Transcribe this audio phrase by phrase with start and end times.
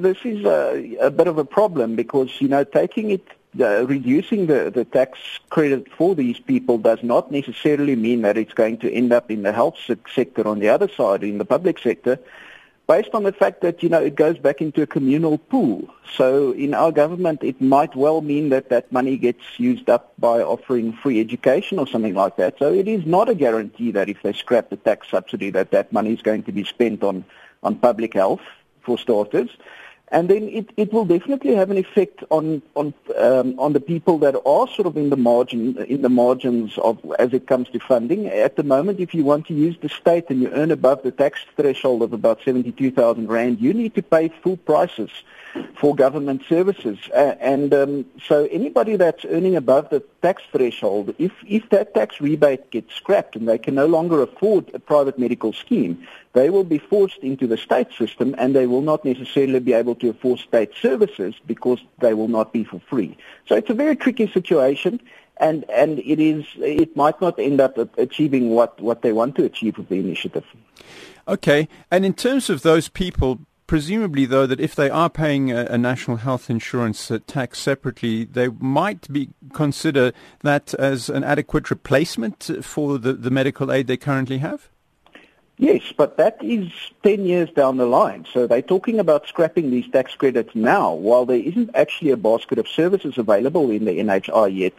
[0.00, 3.26] This is a, a bit of a problem because, you know, taking it
[3.60, 5.18] uh, reducing the, the tax
[5.50, 9.42] credit for these people does not necessarily mean that it's going to end up in
[9.42, 9.76] the health
[10.14, 12.18] sector on the other side, in the public sector,
[12.86, 15.92] based on the fact that, you know, it goes back into a communal pool.
[16.16, 20.40] So in our government, it might well mean that that money gets used up by
[20.40, 22.58] offering free education or something like that.
[22.58, 25.92] So it is not a guarantee that if they scrap the tax subsidy that that
[25.92, 27.24] money is going to be spent on,
[27.62, 28.40] on public health,
[28.82, 29.50] for starters.
[30.12, 34.18] And then it, it will definitely have an effect on on um, on the people
[34.18, 37.78] that are sort of in the margin in the margins of as it comes to
[37.78, 38.26] funding.
[38.26, 41.12] At the moment, if you want to use the state and you earn above the
[41.12, 45.10] tax threshold of about seventy two thousand rand, you need to pay full prices
[45.80, 46.98] for government services.
[47.14, 52.20] Uh, and um, so anybody that's earning above the tax threshold, if, if that tax
[52.20, 56.62] rebate gets scrapped and they can no longer afford a private medical scheme, they will
[56.62, 60.70] be forced into the state system and they will not necessarily be able to state
[60.80, 63.16] services because they will not be for free.
[63.46, 65.00] So it's a very tricky situation
[65.38, 69.44] and and it is it might not end up achieving what what they want to
[69.44, 70.44] achieve with the initiative.
[71.26, 75.64] Okay, and in terms of those people presumably, though, that if they are paying a,
[75.66, 81.70] a national health insurance uh, tax separately, they might be consider that as an adequate
[81.70, 84.70] replacement for the, the medical aid they currently have?
[85.60, 86.72] Yes, but that is
[87.02, 88.24] 10 years down the line.
[88.32, 92.58] So they're talking about scrapping these tax credits now while there isn't actually a basket
[92.58, 94.72] of services available in the NHI yet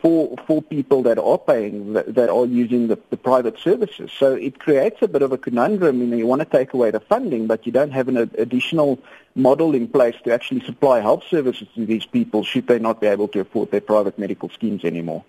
[0.00, 4.12] for for people that are paying that, are using the, the private services.
[4.16, 6.00] So it creates a bit of a conundrum.
[6.00, 9.00] You you want to take away the funding, but you don't have an additional
[9.34, 13.08] model in place to actually supply health services to these people should they not be
[13.08, 15.24] able to afford their private medical schemes anymore.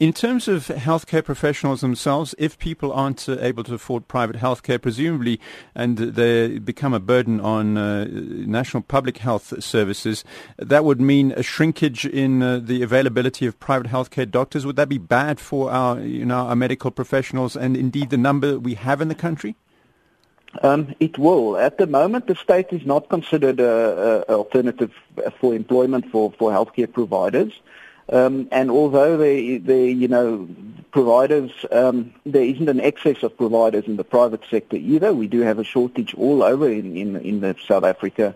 [0.00, 4.82] In terms of healthcare professionals themselves, if people aren't uh, able to afford private healthcare,
[4.82, 5.38] presumably,
[5.72, 10.24] and they become a burden on uh, national public health services,
[10.56, 14.66] that would mean a shrinkage in uh, the availability of private healthcare doctors.
[14.66, 18.58] Would that be bad for our, you know, our medical professionals and indeed the number
[18.58, 19.54] we have in the country?
[20.64, 21.56] Um, it will.
[21.56, 24.92] At the moment, the state is not considered an alternative
[25.40, 27.52] for employment for, for healthcare providers.
[28.10, 30.48] Um, and although they, you know,
[30.90, 35.12] providers, um, there isn't an excess of providers in the private sector either.
[35.12, 38.34] We do have a shortage all over in, in, in the South Africa.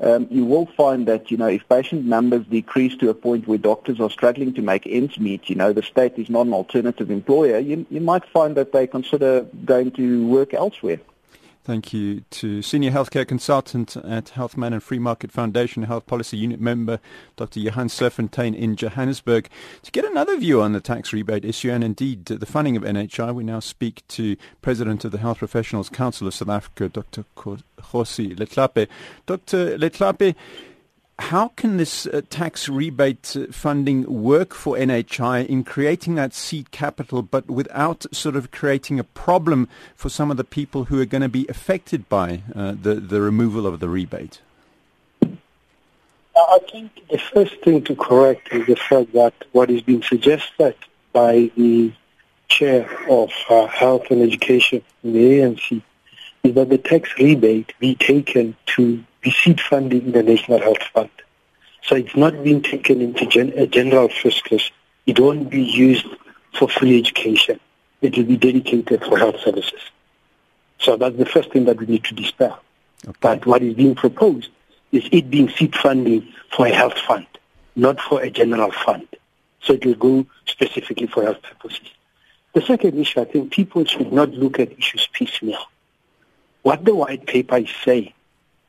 [0.00, 3.58] Um, you will find that, you know, if patient numbers decrease to a point where
[3.58, 7.10] doctors are struggling to make ends meet, you know, the state is not an alternative
[7.10, 11.00] employer, you, you might find that they consider going to work elsewhere.
[11.70, 16.60] Thank you to Senior Healthcare Consultant at Healthman and Free Market Foundation Health Policy Unit
[16.60, 16.98] Member
[17.36, 17.60] Dr.
[17.60, 19.48] Johann Serfontein in Johannesburg.
[19.84, 23.32] To get another view on the tax rebate issue and indeed the funding of NHI,
[23.32, 27.24] we now speak to President of the Health Professionals Council of South Africa, Dr.
[27.36, 28.88] Kgosi Letlape.
[29.26, 29.78] Dr.
[29.78, 30.34] Letlape,
[31.20, 36.70] how can this uh, tax rebate uh, funding work for NHI in creating that seed
[36.70, 41.04] capital, but without sort of creating a problem for some of the people who are
[41.04, 44.40] going to be affected by uh, the, the removal of the rebate?
[46.36, 50.74] I think the first thing to correct is the fact that what is being suggested
[51.12, 51.92] by the
[52.48, 55.82] chair of uh, health and education in the ANC
[56.42, 60.82] is that the tax rebate be taken to be seed funding in the National Health
[60.92, 61.10] Fund.
[61.82, 64.70] So it's not being taken into gen- a general fiscus.
[65.06, 66.06] It won't be used
[66.58, 67.60] for free education.
[68.00, 69.80] It will be dedicated for health services.
[70.78, 72.60] So that's the first thing that we need to dispel.
[73.06, 73.18] Okay.
[73.20, 74.50] But what is being proposed
[74.92, 77.26] is it being seed funding for a health fund,
[77.76, 79.06] not for a general fund.
[79.62, 81.88] So it will go specifically for health purposes.
[82.54, 85.60] The second issue, I think people should not look at issues piecemeal.
[86.62, 88.12] What the white paper is saying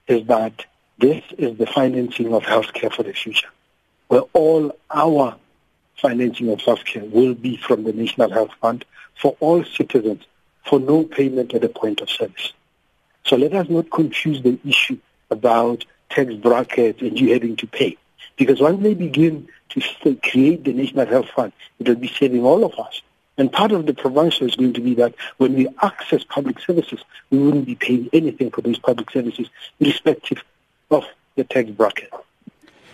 [0.07, 0.65] is that
[0.97, 3.49] this is the financing of healthcare for the future,
[4.07, 5.35] where all our
[5.97, 8.85] financing of healthcare will be from the National Health Fund
[9.19, 10.23] for all citizens
[10.65, 12.53] for no payment at the point of service.
[13.25, 14.97] So let us not confuse the issue
[15.29, 17.97] about tax brackets and you having to pay.
[18.37, 22.63] Because once they begin to create the National Health Fund, it will be saving all
[22.63, 23.01] of us.
[23.37, 26.99] And part of the proviso is going to be that when we access public services,
[27.29, 29.49] we wouldn't be paying anything for these public services,
[29.79, 30.43] irrespective
[30.89, 31.05] of
[31.35, 32.11] the tax bracket.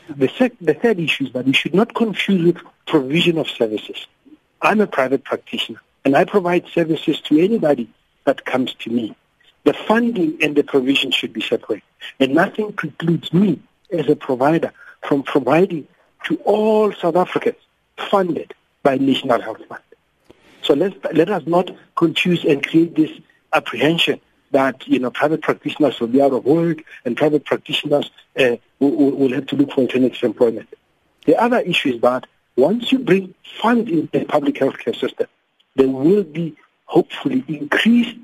[0.09, 4.07] The, sec- the third issue is that we should not confuse with provision of services.
[4.61, 7.89] I'm a private practitioner, and I provide services to anybody
[8.25, 9.15] that comes to me.
[9.65, 11.83] The funding and the provision should be separate,
[12.19, 13.59] and nothing precludes me
[13.91, 15.87] as a provider from providing
[16.25, 17.57] to all South Africans
[17.97, 19.81] funded by National Health Fund.
[20.67, 23.11] So let let us not confuse and create this
[23.53, 24.19] apprehension
[24.51, 29.11] that you know private practitioners will be out of work and private practitioners uh, will,
[29.11, 30.67] will have to look for alternative employment.
[31.25, 32.27] The other issue is that
[32.57, 35.27] once you bring funds in the public healthcare system,
[35.77, 38.17] there will be hopefully increased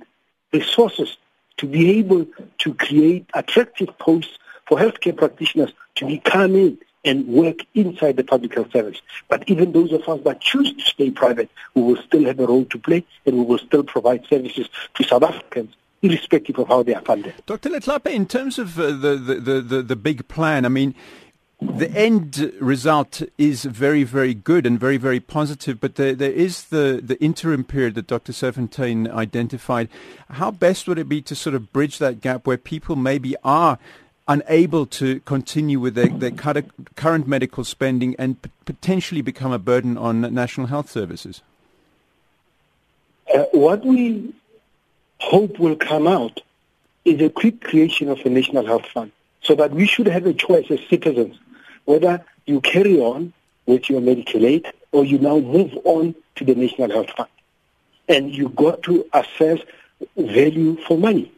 [0.51, 1.16] resources
[1.57, 4.38] to be able to create attractive posts
[4.68, 9.01] for healthcare practitioners to be come in and work inside the public health service.
[9.27, 12.47] But even those of us that choose to stay private, we will still have a
[12.47, 16.83] role to play and we will still provide services to South Africans irrespective of how
[16.83, 17.33] they are funded.
[17.45, 17.69] Dr.
[17.69, 20.94] Letlape, in terms of uh, the, the, the, the big plan, I mean,
[21.61, 26.65] the end result is very, very good and very, very positive, but there, there is
[26.65, 28.33] the, the interim period that Dr.
[28.33, 29.88] Serfontein identified.
[30.29, 33.79] How best would it be to sort of bridge that gap where people maybe are
[34.27, 36.31] unable to continue with their, their
[36.95, 41.41] current medical spending and p- potentially become a burden on national health services?
[43.33, 44.33] Uh, what we
[45.19, 46.41] hope will come out
[47.05, 49.11] is a quick creation of a national health fund
[49.41, 51.37] so that we should have a choice as citizens
[51.85, 53.33] whether you carry on
[53.65, 57.29] with your medical aid or you now move on to the national health fund.
[58.07, 59.59] And you got to assess
[60.17, 61.31] value for money.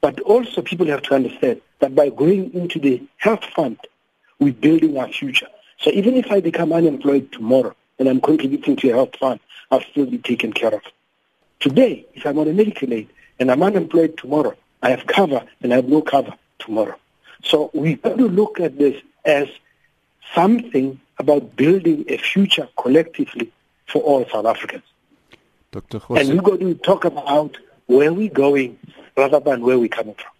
[0.00, 3.78] But also people have to understand that by going into the health fund,
[4.38, 5.48] we're building our future.
[5.78, 9.40] So even if I become unemployed tomorrow and I'm contributing to a health fund,
[9.70, 10.82] I'll still be taken care of.
[11.60, 13.08] Today, if I'm on a medical aid
[13.38, 16.96] and I'm unemployed tomorrow, I have cover and I have no cover tomorrow.
[17.44, 19.48] So we have to look at this as
[20.34, 23.52] something about building a future collectively
[23.86, 24.84] for all South Africans.
[25.70, 26.00] Dr.
[26.10, 28.78] And we've got to talk about where we're going
[29.16, 30.32] rather than where we're coming from.